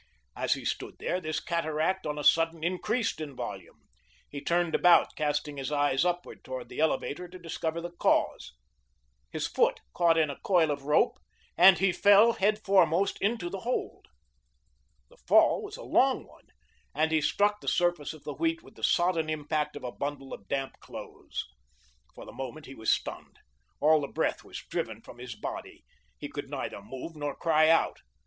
As 0.35 0.53
he 0.55 0.65
stood 0.65 0.95
there, 0.97 1.21
this 1.21 1.39
cataract 1.39 2.07
on 2.07 2.17
a 2.17 2.23
sudden 2.23 2.63
increased 2.63 3.21
in 3.21 3.35
volume. 3.35 3.83
He 4.27 4.41
turned 4.41 4.73
about, 4.73 5.15
casting 5.15 5.57
his 5.57 5.71
eyes 5.71 6.03
upward 6.03 6.43
toward 6.43 6.69
the 6.69 6.79
elevator 6.79 7.27
to 7.27 7.37
discover 7.37 7.79
the 7.81 7.91
cause. 7.91 8.55
His 9.29 9.45
foot 9.45 9.79
caught 9.93 10.17
in 10.17 10.31
a 10.31 10.39
coil 10.39 10.71
of 10.71 10.85
rope, 10.85 11.19
and 11.55 11.77
he 11.77 11.91
fell 11.91 12.33
headforemost 12.33 13.21
into 13.21 13.47
the 13.47 13.59
hold. 13.59 14.07
The 15.09 15.17
fall 15.27 15.61
was 15.61 15.77
a 15.77 15.83
long 15.83 16.25
one 16.25 16.47
and 16.95 17.11
he 17.11 17.21
struck 17.21 17.61
the 17.61 17.67
surface 17.67 18.11
of 18.11 18.23
the 18.23 18.33
wheat 18.33 18.63
with 18.63 18.73
the 18.73 18.83
sodden 18.83 19.29
impact 19.29 19.75
of 19.75 19.83
a 19.83 19.91
bundle 19.91 20.33
of 20.33 20.47
damp 20.47 20.79
clothes. 20.79 21.45
For 22.15 22.25
the 22.25 22.33
moment 22.33 22.65
he 22.65 22.73
was 22.73 22.89
stunned. 22.89 23.37
All 23.79 24.01
the 24.01 24.07
breath 24.07 24.43
was 24.43 24.65
driven 24.67 25.03
from 25.03 25.19
his 25.19 25.35
body. 25.35 25.83
He 26.17 26.27
could 26.27 26.49
neither 26.49 26.81
move 26.81 27.15
nor 27.15 27.35
cry 27.35 27.69
out. 27.69 27.99